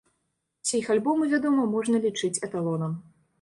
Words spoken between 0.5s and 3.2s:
Усе іх альбомы, вядома, можна лічыць эталонам.